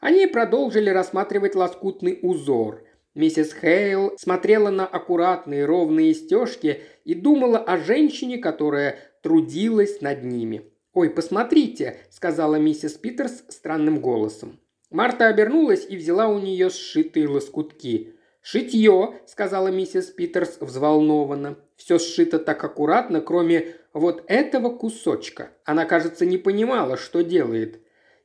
[0.00, 2.84] Они продолжили рассматривать лоскутный узор.
[3.14, 10.62] Миссис Хейл смотрела на аккуратные ровные стежки и думала о женщине, которая трудилась над ними.
[10.92, 14.58] «Ой, посмотрите»,– сказала миссис Питерс странным голосом.
[14.90, 18.14] Марта обернулась и взяла у нее сшитые лоскутки.
[18.42, 21.58] «Шитье»,– сказала миссис Питерс взволнованно.
[21.80, 25.52] Все сшито так аккуратно, кроме вот этого кусочка.
[25.64, 27.80] Она, кажется, не понимала, что делает.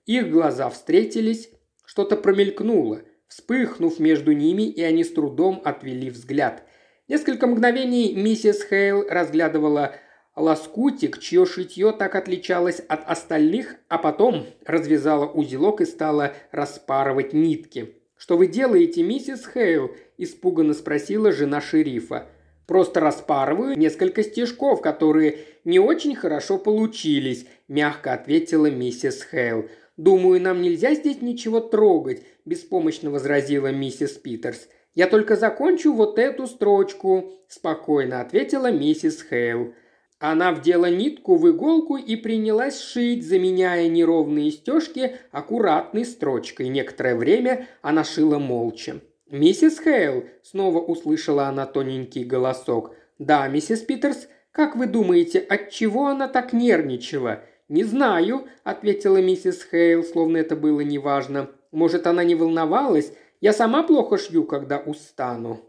[0.05, 1.49] Их глаза встретились,
[1.85, 6.63] что-то промелькнуло, вспыхнув между ними, и они с трудом отвели взгляд.
[7.07, 9.95] Несколько мгновений миссис Хейл разглядывала
[10.35, 17.95] лоскутик, чье шитье так отличалось от остальных, а потом развязала узелок и стала распарывать нитки.
[18.17, 22.27] «Что вы делаете, миссис Хейл?»– испуганно спросила жена шерифа.
[22.67, 29.69] Просто распарываю несколько стежков, которые не очень хорошо получились»,– мягко ответила миссис Хейл.
[29.97, 34.67] «Думаю, нам нельзя здесь ничего трогать»,– беспомощно возразила миссис Питерс.
[34.93, 39.73] «Я только закончу вот эту строчку»,– спокойно ответила миссис Хейл.
[40.19, 46.69] Она вдела нитку в иголку и принялась шить, заменяя неровные стежки аккуратной строчкой.
[46.69, 49.01] Некоторое время она шила молча.
[49.35, 52.95] «Миссис Хейл!»– снова услышала она тоненький голосок.
[53.19, 59.67] «Да, миссис Питерс, как вы думаете, от чего она так нервничала?» «Не знаю»,– ответила миссис
[59.69, 61.49] Хейл, словно это было неважно.
[61.71, 63.11] «Может, она не волновалась?
[63.41, 65.59] Я сама плохо шью, когда устану».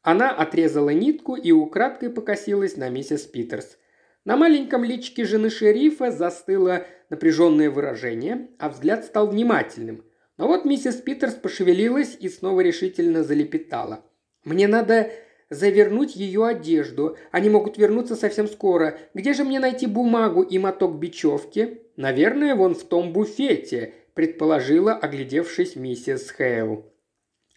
[0.00, 3.76] Она отрезала нитку и украдкой покосилась на миссис Питерс.
[4.24, 10.02] На маленьком личике жены шерифа застыло напряженное выражение, а взгляд стал внимательным.
[10.38, 14.04] Но вот миссис Питерс пошевелилась и снова решительно залепетала.
[14.44, 15.10] «Мне надо
[15.50, 17.16] завернуть ее одежду.
[17.32, 18.98] Они могут вернуться совсем скоро.
[19.14, 25.74] Где же мне найти бумагу и моток бечевки?» «Наверное, вон в том буфете»,– предположила, оглядевшись
[25.74, 26.86] миссис Хейл.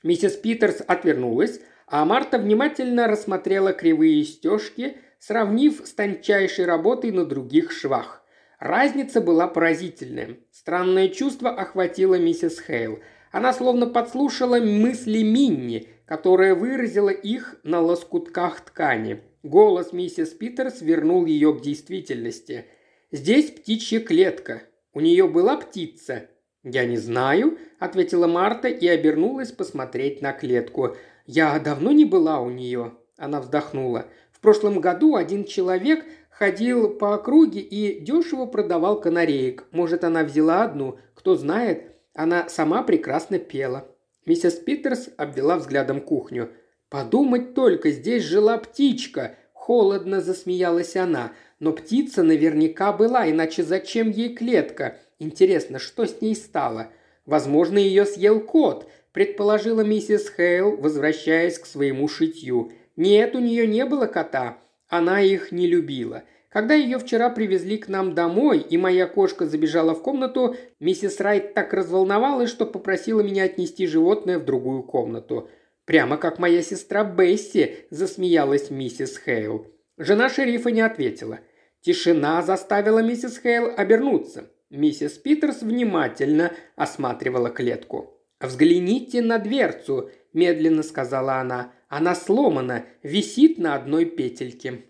[0.01, 7.71] Миссис Питерс отвернулась, а Марта внимательно рассмотрела кривые стежки, сравнив с тончайшей работой на других
[7.71, 8.20] швах.
[8.61, 10.37] Разница была поразительная.
[10.51, 12.99] Странное чувство охватило миссис Хейл.
[13.31, 19.21] Она словно подслушала мысли Минни, которая выразила их на лоскутках ткани.
[19.41, 22.65] Голос миссис Питерс вернул ее к действительности.
[23.11, 24.61] «Здесь птичья клетка.
[24.93, 26.27] У нее была птица?»
[26.63, 30.95] «Я не знаю»,– ответила Марта и обернулась посмотреть на клетку.
[31.25, 32.93] «Я давно не была у нее».
[33.17, 34.05] Она вздохнула.
[34.31, 36.05] «В прошлом году один человек
[36.41, 39.65] ходил по округе и дешево продавал канареек.
[39.69, 43.87] Может, она взяла одну, кто знает, она сама прекрасно пела.
[44.25, 46.49] Миссис Питерс обвела взглядом кухню.
[46.89, 51.33] «Подумать только, здесь жила птичка!» Холодно засмеялась она.
[51.59, 54.97] «Но птица наверняка была, иначе зачем ей клетка?
[55.19, 56.87] Интересно, что с ней стало?
[57.27, 62.71] Возможно, ее съел кот», предположила миссис Хейл, возвращаясь к своему шитью.
[62.95, 64.57] «Нет, у нее не было кота.
[64.91, 66.25] Она их не любила.
[66.49, 71.53] Когда ее вчера привезли к нам домой, и моя кошка забежала в комнату, миссис Райт
[71.53, 75.49] так разволновалась, что попросила меня отнести животное в другую комнату.
[75.85, 79.65] Прямо как моя сестра Бесси, засмеялась миссис Хейл.
[79.97, 81.39] Жена шерифа не ответила.
[81.79, 84.51] Тишина заставила миссис Хейл обернуться.
[84.69, 88.17] Миссис Питерс внимательно осматривала клетку.
[88.41, 91.73] «Взгляните на дверцу»,– медленно сказала она.
[91.89, 94.85] «Она сломана, висит на одной петельке».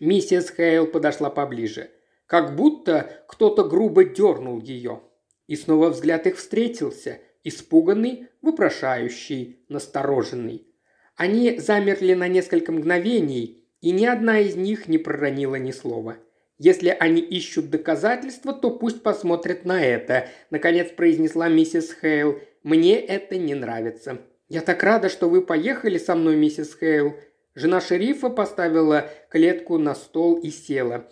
[0.00, 1.90] Миссис Хейл подошла поближе.
[2.26, 5.00] Как будто кто-то грубо дернул ее.
[5.46, 7.20] И снова взгляд их встретился.
[7.42, 10.66] Испуганный, вопрошающий, настороженный.
[11.16, 16.18] Они замерли на несколько мгновений, и ни одна из них не проронила ни слова.
[16.58, 22.40] «Если они ищут доказательства, то пусть посмотрят на это»,– наконец произнесла миссис Хейл.
[22.62, 24.18] «Мне это не нравится».
[24.48, 27.14] «Я так рада, что вы поехали со мной, миссис Хейл»,
[27.58, 31.08] Жена шерифа поставила клетку на стол и села.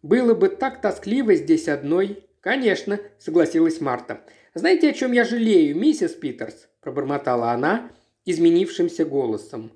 [0.00, 2.24] «Было бы так тоскливо здесь одной».
[2.40, 4.22] «Конечно»,– согласилась Марта.
[4.54, 7.90] «Знаете, о чем я жалею, миссис Питерс?»– пробормотала она
[8.24, 9.72] изменившимся голосом.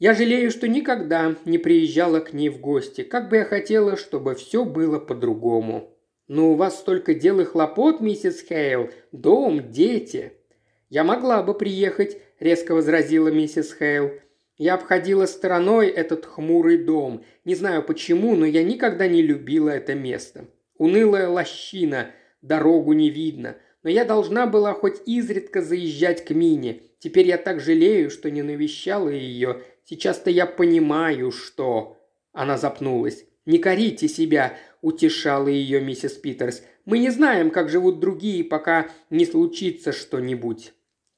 [0.00, 3.04] «Я жалею, что никогда не приезжала к ней в гости.
[3.04, 5.96] Как бы я хотела, чтобы все было по-другому».
[6.26, 8.90] «Но у вас столько дел и хлопот, миссис Хейл.
[9.12, 10.32] Дом, дети».
[10.90, 14.12] «Я могла бы приехать»,– резко возразила миссис Хейл.
[14.58, 17.24] Я обходила стороной этот хмурый дом.
[17.44, 20.46] Не знаю почему, но я никогда не любила это место.
[20.76, 22.10] Унылая лощина,
[22.42, 23.56] дорогу не видно.
[23.82, 26.82] Но я должна была хоть изредка заезжать к Мине.
[26.98, 29.62] Теперь я так жалею, что не навещала ее.
[29.84, 31.98] Сейчас-то я понимаю, что...»
[32.32, 33.24] Она запнулась.
[33.44, 36.62] «Не корите себя»,– утешала ее миссис Питерс.
[36.84, 40.72] «Мы не знаем, как живут другие, пока не случится что-нибудь.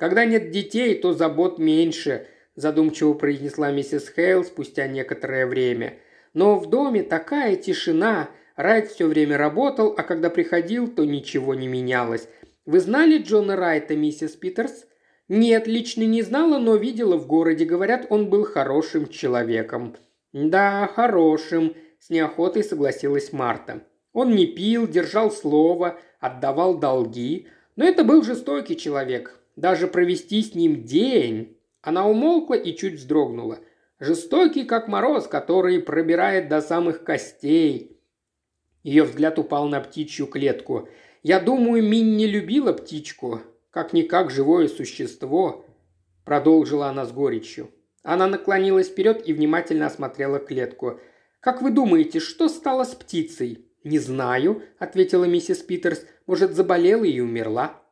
[0.05, 5.95] Когда нет детей, то забот меньше задумчиво произнесла миссис Хейл спустя некоторое время.
[6.35, 8.29] Но в доме такая тишина.
[8.55, 12.29] Райт все время работал, а когда приходил, то ничего не менялось.
[12.67, 14.85] Вы знали Джона Райта, миссис Питерс?
[15.29, 17.64] Нет, лично не знала, но видела в городе.
[17.64, 19.97] Говорят, он был хорошим человеком.
[20.35, 23.81] Да, хорошим, с неохотой согласилась Марта.
[24.12, 27.49] Он не пил, держал слово, отдавал долги.
[27.77, 29.40] Но это был жестокий человек.
[29.57, 33.59] Даже провести с ним день она умолкла и чуть вздрогнула.
[34.01, 38.01] Жестокий, как мороз, который пробирает до самых костей.
[38.83, 40.88] Ее взгляд упал на птичью клетку.
[41.23, 43.40] «Я думаю, Минни любила птичку,
[43.71, 45.64] как-никак живое существо»,–
[46.25, 47.71] продолжила она с горечью.
[48.03, 51.01] Она наклонилась вперед и внимательно осмотрела клетку.
[51.40, 56.05] «Как вы думаете, что стало с птицей?» «Не знаю»,– ответила миссис Питерс.
[56.27, 57.84] «Может, заболела и умерла?»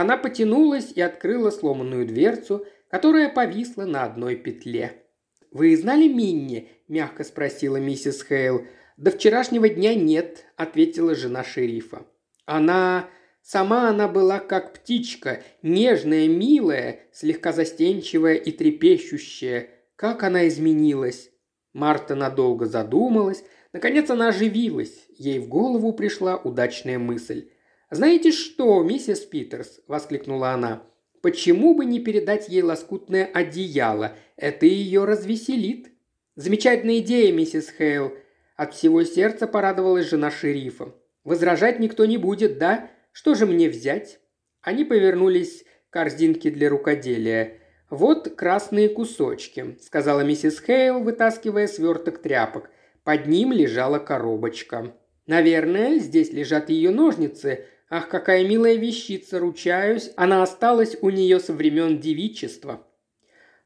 [0.00, 5.04] Она потянулась и открыла сломанную дверцу– которая повисла на одной петле.
[5.50, 8.66] «Вы знали Минни?»– мягко спросила миссис Хейл.
[8.96, 12.06] «До вчерашнего дня нет»,– ответила жена шерифа.
[12.44, 13.08] «Она...
[13.40, 19.70] Сама она была как птичка, нежная, милая, слегка застенчивая и трепещущая.
[19.96, 21.30] Как она изменилась!»
[21.72, 23.42] Марта надолго задумалась.
[23.72, 25.06] Наконец она оживилась.
[25.16, 27.48] Ей в голову пришла удачная мысль.
[27.90, 30.82] «Знаете что, миссис Питерс?»– воскликнула она.
[31.20, 34.14] Почему бы не передать ей лоскутное одеяло?
[34.36, 35.90] Это ее развеселит.
[36.36, 38.12] Замечательная идея, миссис Хейл.
[38.56, 40.94] От всего сердца порадовалась жена шерифа.
[41.24, 42.90] Возражать никто не будет, да?
[43.10, 44.20] Что же мне взять?
[44.60, 47.58] Они повернулись к корзинке для рукоделия.
[47.90, 52.68] «Вот красные кусочки»,– сказала миссис Хейл, вытаскивая сверток тряпок.
[53.02, 54.94] Под ним лежала коробочка.
[55.26, 61.54] «Наверное, здесь лежат ее ножницы», Ах, какая милая вещица, ручаюсь, она осталась у нее со
[61.54, 62.86] времен девичества.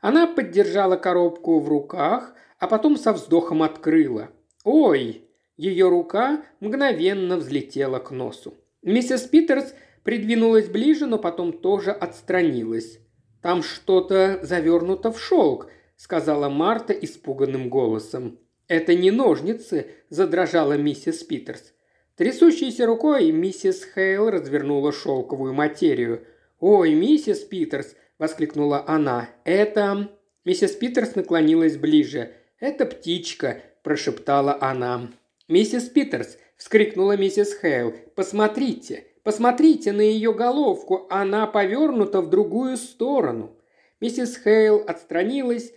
[0.01, 4.31] Она поддержала коробку в руках, а потом со вздохом открыла.
[4.65, 8.55] «Ой!» Ее рука мгновенно взлетела к носу.
[8.83, 12.99] Миссис Питерс придвинулась ближе, но потом тоже отстранилась.
[13.43, 18.39] «Там что-то завернуто в шелк»,— сказала Марта испуганным голосом.
[18.67, 21.75] «Это не ножницы»,— задрожала миссис Питерс.
[22.17, 26.27] Трясущейся рукой миссис Хейл развернула шелковую материю.
[26.61, 29.31] «Ой, миссис Питерс!»– воскликнула она.
[29.45, 30.11] «Это...»
[30.45, 32.33] Миссис Питерс наклонилась ближе.
[32.61, 35.11] «Это птичка»,– прошептала она.
[35.49, 37.95] «Миссис Питерс!»– вскрикнула миссис Хейл.
[38.15, 39.07] «Посмотрите!
[39.23, 43.57] Посмотрите на ее головку, она повернута в другую сторону».
[44.01, 45.73] Миссис Хейл отстранилась,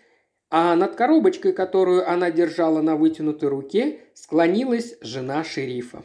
[0.50, 6.04] а над коробочкой, которую она держала на вытянутой руке, склонилась жена шерифа.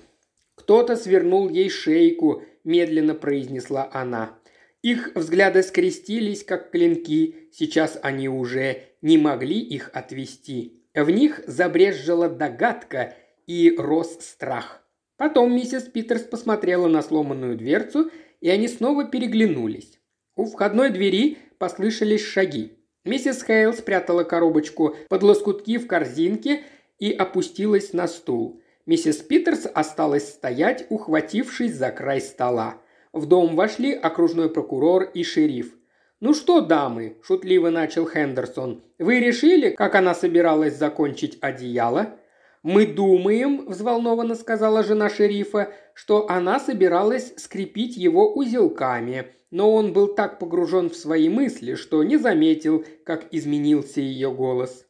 [0.71, 4.39] «Кто-то свернул ей шейку»,– медленно произнесла она.
[4.83, 10.81] Их взгляды скрестились, как клинки, сейчас они уже не могли их отвести.
[10.95, 13.16] В них забрезжила догадка
[13.49, 14.85] и рос страх.
[15.16, 18.09] Потом миссис Питерс посмотрела на сломанную дверцу,
[18.41, 19.99] и они снова переглянулись.
[20.37, 22.79] У входной двери послышались шаги.
[23.05, 26.61] Миссис Хейл спрятала коробочку под лоскутки в корзинке
[27.01, 28.60] и опустилась на стул.
[28.87, 32.78] Миссис Питерс осталась стоять, ухватившись за край стола.
[33.12, 35.74] В дом вошли окружной прокурор и шериф.
[36.20, 38.83] «Ну что, дамы?»– шутливо начал Хендерсон.
[38.99, 42.16] «Вы решили, как она собиралась закончить одеяло?»
[42.62, 50.14] «Мы думаем»,– взволнованно сказала жена шерифа, что она собиралась скрепить его узелками, но он был
[50.14, 54.87] так погружен в свои мысли, что не заметил, как изменился ее голос.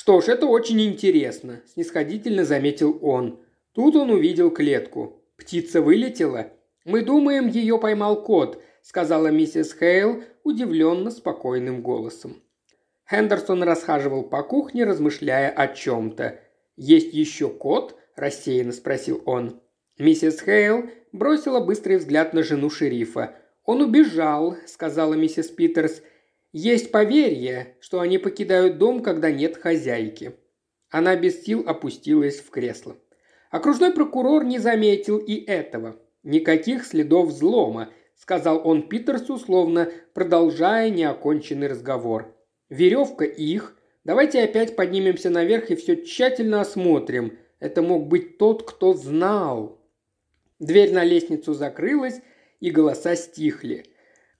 [0.00, 3.40] «Что ж, это очень интересно»,– снисходительно заметил он.
[3.72, 5.24] Тут он увидел клетку.
[5.36, 6.52] Птица вылетела.
[6.84, 12.40] «Мы думаем, ее поймал кот»,– сказала миссис Хейл удивленно спокойным голосом.
[13.10, 16.38] Хендерсон расхаживал по кухне, размышляя о чем-то.
[16.76, 19.60] «Есть еще кот?»– рассеянно спросил он.
[19.98, 23.34] Миссис Хейл бросила быстрый взгляд на жену шерифа.
[23.64, 26.02] «Он убежал»,– сказала миссис Питерс.
[26.52, 30.32] «Есть поверье, что они покидают дом, когда нет хозяйки».
[30.90, 32.96] Она без сил опустилась в кресло.
[33.50, 35.96] Окружной прокурор не заметил и этого.
[36.22, 42.34] «Никаких следов взлома»,– сказал он Питерсу, словно продолжая неоконченный разговор.
[42.70, 43.78] «Веревка их,
[44.08, 47.38] Давайте опять поднимемся наверх и все тщательно осмотрим.
[47.60, 49.78] Это мог быть тот, кто знал.
[50.58, 52.22] Дверь на лестницу закрылась,
[52.58, 53.84] и голоса стихли.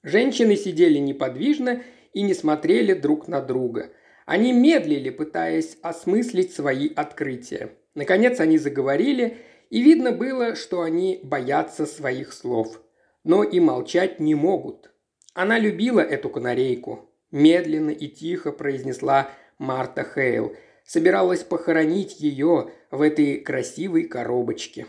[0.02, 1.82] Женщины сидели неподвижно
[2.18, 3.92] и не смотрели друг на друга.
[4.26, 7.76] Они медлили, пытаясь осмыслить свои открытия.
[7.94, 9.36] Наконец они заговорили,
[9.70, 12.82] и видно было, что они боятся своих слов.
[13.22, 14.90] Но и молчать не могут.
[15.32, 17.08] Она любила эту канарейку.
[17.30, 20.56] Медленно и тихо произнесла Марта Хейл.
[20.84, 24.86] Собиралась похоронить ее в этой красивой коробочке.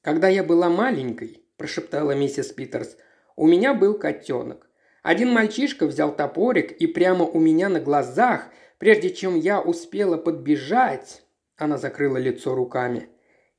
[0.00, 2.96] «Когда я была маленькой»,– прошептала миссис Питерс,–
[3.36, 4.66] «у меня был котенок.
[5.04, 8.48] Один мальчишка взял топорик и прямо у меня на глазах,
[8.78, 11.22] прежде чем я успела подбежать...»
[11.56, 13.10] Она закрыла лицо руками.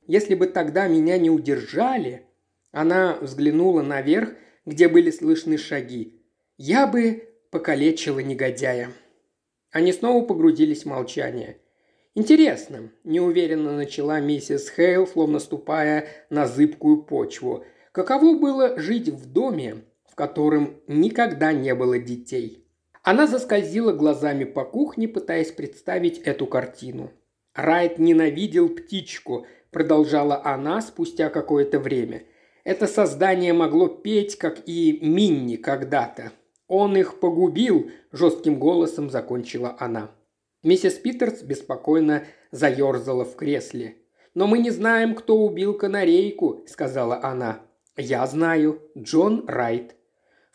[0.08, 2.26] «Если бы тогда меня не удержали...»
[2.72, 4.30] Она взглянула наверх,
[4.66, 6.20] где были слышны шаги.
[6.58, 8.90] «Я бы покалечила негодяя».
[9.70, 11.58] Они снова погрузились в молчание.
[12.16, 17.64] «Интересно»,– неуверенно начала миссис Хейл, словно ступая на зыбкую почву.
[17.92, 19.84] «Каково было жить в доме,
[20.16, 22.66] котором никогда не было детей?»
[23.04, 27.12] Она заскользила глазами по кухне, пытаясь представить эту картину.
[27.54, 32.24] «Райт ненавидел птичку»,– продолжала она спустя какое-то время.
[32.64, 36.32] «Это создание могло петь, как и Минни когда-то.
[36.68, 40.10] «Он их погубил»,– жестким голосом закончила она.
[40.62, 43.98] Миссис Питерс беспокойно заерзала в кресле.
[44.34, 47.60] «Но мы не знаем, кто убил канарейку»,– сказала она.
[47.96, 48.82] «Я знаю.
[48.98, 49.94] Джон Райт».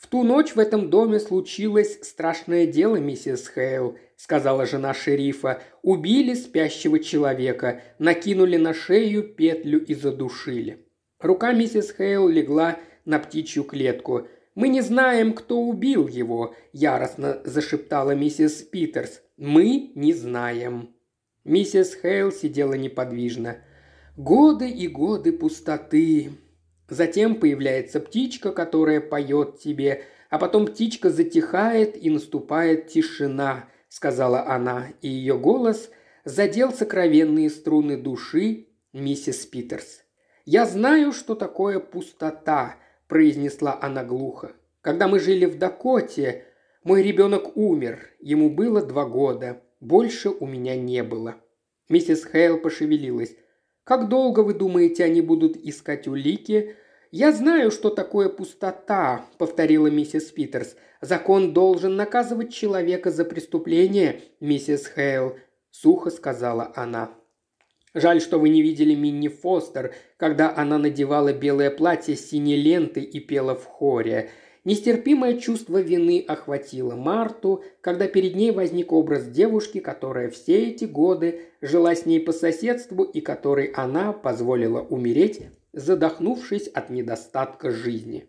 [0.02, 5.62] «В ту ночь в этом доме случилось страшное дело, миссис Хейл»,– сказала жена шерифа.
[5.82, 10.86] «Убили спящего человека, накинули на шею петлю и задушили».
[11.20, 18.12] Рука миссис Хейл легла на птичью клетку– «Мы не знаем, кто убил его»,– яростно зашептала
[18.12, 19.22] миссис Питерс.
[19.38, 20.93] «Мы не знаем».
[21.45, 23.58] Миссис Хейл сидела неподвижно.
[24.18, 26.32] «Годы и годы пустоты».
[26.92, 34.89] Затем появляется птичка, которая поет тебе, а потом птичка затихает и наступает тишина, сказала она,
[35.02, 35.89] и ее голос
[36.26, 40.04] задел сокровенные струны души миссис Питерс.
[40.44, 42.76] «Я знаю, что такое пустота»,
[43.08, 44.52] произнесла она глухо.
[44.82, 46.44] «Когда мы жили в Дакоте,
[46.84, 51.38] мой ребенок умер, ему было два года, больше у меня не было».
[51.88, 53.34] Миссис Хейл пошевелилась.
[53.86, 56.76] «Как долго, вы думаете, они будут искать улики?»
[57.12, 60.78] «Я знаю, что такое пустота»,— повторила миссис Питерс.
[61.01, 65.36] «Закон должен наказывать человека за преступление, миссис Хейл»,—
[65.72, 67.12] сухо сказала она.
[67.93, 73.03] Жаль, что вы не видели Минни Фостер, когда она надевала белое платье с синей лентой
[73.03, 74.30] и пела в хоре.
[74.64, 81.41] Нестерпимое чувство вины охватило Марту, когда перед ней возник образ девушки, которая все эти годы
[81.62, 85.41] жила с ней по соседству и которой она позволила умереть
[85.74, 88.28] задохнувшись от недостатка жизни.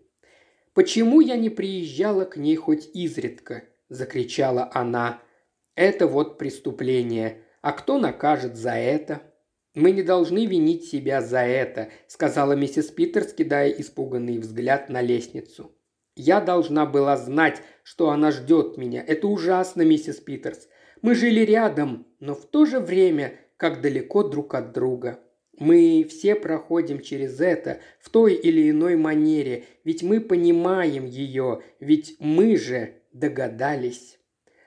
[0.74, 5.20] «Почему я не приезжала к ней хоть изредка?»– закричала она.
[5.74, 7.42] «Это вот преступление.
[7.60, 9.22] А кто накажет за это?»
[9.74, 15.74] «Мы не должны винить себя за это»,– сказала миссис Питерс, кидая испуганный взгляд на лестницу.
[16.14, 19.02] «Я должна была знать, что она ждет меня.
[19.02, 20.68] Это ужасно, миссис Питерс.
[21.00, 25.20] Мы жили рядом, но в то же время как далеко друг от друга.
[25.58, 32.16] Мы все проходим через это в той или иной манере, ведь мы понимаем ее, ведь
[32.18, 34.18] мы же догадались.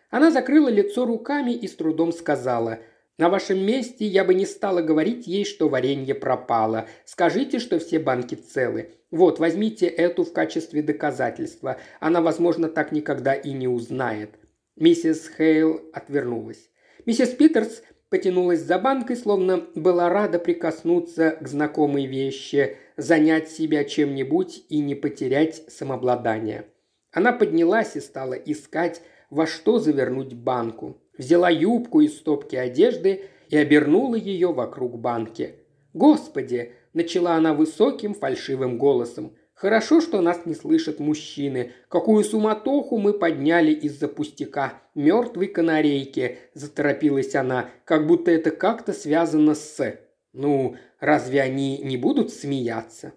[0.10, 2.80] Она закрыла лицо руками и с трудом сказала–
[3.18, 6.90] на вашем месте я бы не стала говорить ей, что варенье пропало.
[7.06, 8.92] Скажите, что все банки целы.
[9.10, 11.80] Вот, возьмите эту в качестве доказательства.
[12.02, 14.32] Она, возможно, так никогда и не узнает».
[14.76, 16.70] Миссис Хейл отвернулась.
[17.06, 24.66] Миссис Питерс потянулась за банкой, словно была рада прикоснуться к знакомой вещи, занять себя чем-нибудь
[24.70, 26.66] и не потерять самообладание.
[27.12, 30.98] Она поднялась и стала искать, во что завернуть банку.
[31.18, 35.56] Взяла юбку из стопки одежды и обернула ее вокруг банки.
[35.94, 39.36] «Господи!»– начала она высоким фальшивым голосом.
[39.56, 41.72] Хорошо, что нас не слышат мужчины.
[41.88, 44.82] Какую суматоху мы подняли из-за пустяка.
[44.96, 49.98] Мертвой канарейки, заторопилась она, как будто это как-то связано с...
[50.34, 53.14] Ну, разве они не будут смеяться?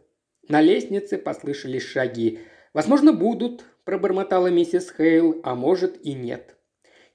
[0.49, 2.39] На лестнице послышались шаги.
[2.72, 6.55] «Возможно, будут»,– пробормотала миссис Хейл,– «а может и нет».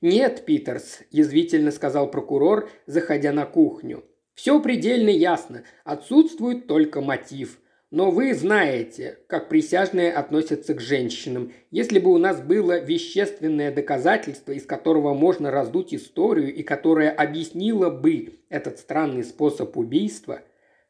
[0.01, 4.03] «Нет, Питерс»,– язвительно сказал прокурор, заходя на кухню.
[4.33, 5.63] «Все предельно ясно.
[5.85, 7.59] Отсутствует только мотив.
[7.93, 11.53] Но вы знаете, как присяжные относятся к женщинам.
[11.69, 17.91] Если бы у нас было вещественное доказательство, из которого можно раздуть историю и которое объяснило
[17.91, 20.41] бы этот странный способ убийства,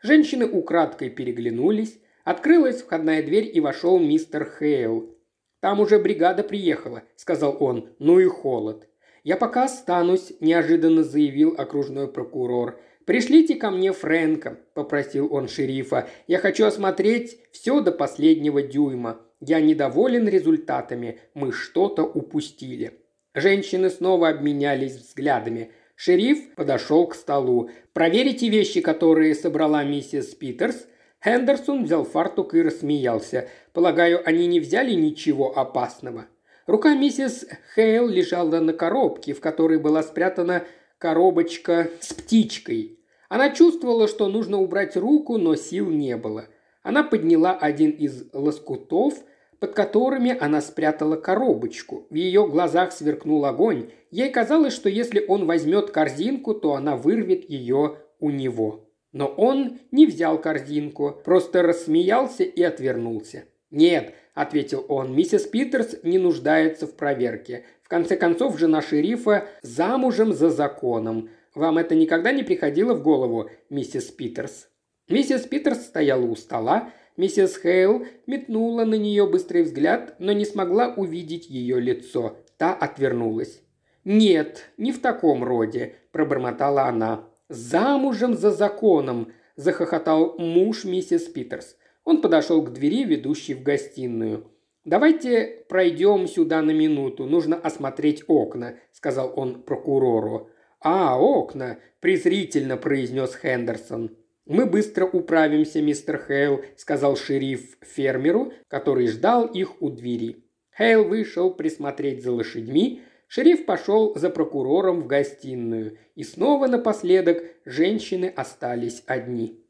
[0.01, 5.13] женщины украдкой переглянулись, открылась входная дверь и вошел мистер Хейл.
[5.59, 8.87] «Там уже бригада приехала»,– сказал он,– «ну и холод».
[9.25, 16.07] «Я пока останусь»,– неожиданно заявил окружной прокурор– «Пришлите ко мне Фрэнка»,– попросил он шерифа.
[16.27, 19.19] «Я хочу осмотреть все до последнего дюйма.
[19.41, 21.19] Я недоволен результатами.
[21.33, 22.99] Мы что-то упустили».
[23.33, 25.71] Женщины снова обменялись взглядами.
[25.95, 27.69] Шериф подошел к столу.
[27.91, 30.87] «Проверите вещи, которые собрала миссис Питерс».
[31.23, 33.49] Хендерсон взял фартук и рассмеялся.
[33.73, 36.27] «Полагаю, они не взяли ничего опасного».
[36.67, 37.45] Рука миссис
[37.75, 40.63] Хейл лежала на коробке, в которой была спрятана
[41.03, 42.97] коробочка с птичкой.
[43.27, 46.45] Она чувствовала, что нужно убрать руку, но сил не было.
[46.81, 49.15] Она подняла один из лоскутов,
[49.59, 52.07] под которыми она спрятала коробочку.
[52.09, 53.89] В ее глазах сверкнул огонь.
[54.11, 58.89] Ей казалось, что если он возьмет корзинку, то она вырвет ее у него.
[59.11, 63.43] Но он не взял корзинку, просто рассмеялся и отвернулся.
[63.71, 70.49] «Нет»,– ответил он,– «миссис Питерс не нуждается в проверке конце концов, жена шерифа замужем за
[70.49, 71.29] законом.
[71.53, 74.67] Вам это никогда не приходило в голову, миссис Питерс?»
[75.09, 80.91] Миссис Питерс стояла у стола, миссис Хейл метнула на нее быстрый взгляд, но не смогла
[80.97, 82.37] увидеть ее лицо.
[82.57, 83.61] Та отвернулась.
[84.03, 87.25] «Нет, не в таком роде»,– пробормотала она.
[87.47, 91.77] «Замужем за законом»,– захохотал муж миссис Питерс.
[92.03, 94.49] Он подошел к двери, ведущей в гостиную.
[94.85, 100.49] «Давайте пройдем сюда на минуту, нужно осмотреть окна»,– сказал он прокурору.
[100.81, 104.11] «А, окна»,– презрительно произнес Хендерсон.
[104.45, 110.43] «Мы быстро управимся, мистер Хейл»,– сказал шериф фермеру, который ждал их у двери.
[110.77, 118.25] Хейл вышел присмотреть за лошадьми, шериф пошел за прокурором в гостиную, и снова напоследок женщины
[118.35, 119.62] остались одни.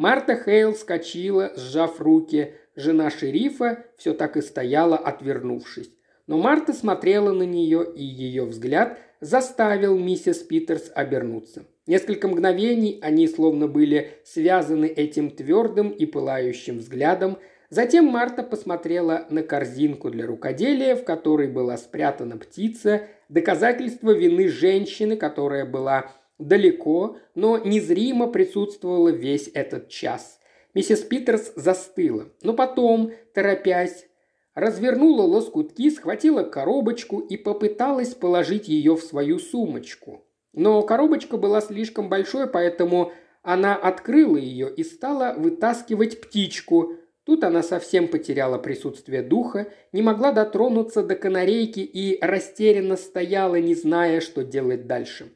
[0.00, 5.90] Марта Хейл скочила, сжав руки, Жена шерифа все так и стояла, отвернувшись.
[6.26, 11.66] Но Марта смотрела на нее, и ее взгляд заставил миссис Питерс обернуться.
[11.86, 17.36] Несколько мгновений они словно были связаны этим твердым и пылающим взглядом.
[17.68, 25.18] Затем Марта посмотрела на корзинку для рукоделия, в которой была спрятана птица, доказательство вины женщины,
[25.18, 26.10] которая была
[26.40, 30.40] далеко, но незримо присутствовала весь этот час.
[30.74, 34.06] Миссис Питерс застыла, но потом, торопясь,
[34.54, 40.24] развернула лоскутки, схватила коробочку и попыталась положить ее в свою сумочку.
[40.52, 43.12] Но коробочка была слишком большой, поэтому
[43.42, 46.94] она открыла ее и стала вытаскивать птичку.
[47.24, 53.74] Тут она совсем потеряла присутствие духа, не могла дотронуться до канарейки и растерянно стояла, не
[53.74, 55.32] зная, что делать дальше.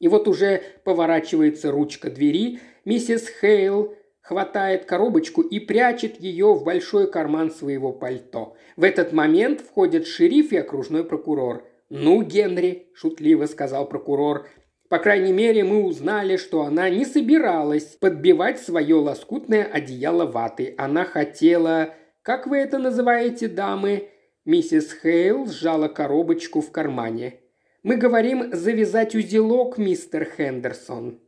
[0.00, 7.10] И вот уже поворачивается ручка двери, миссис Хейл хватает коробочку и прячет ее в большой
[7.10, 8.56] карман своего пальто.
[8.76, 11.64] В этот момент входят шериф и окружной прокурор.
[11.90, 14.48] «Ну, Генри»,– шутливо сказал прокурор,–
[14.88, 20.74] «по крайней мере, мы узнали, что она не собиралась подбивать свое лоскутное одеяло ваты.
[20.78, 21.94] Она хотела...
[22.22, 24.08] Как вы это называете, дамы?»
[24.44, 27.39] Миссис Хейл сжала коробочку в кармане.
[27.82, 31.18] «Мы говорим завязать узелок, мистер Хендерсон»,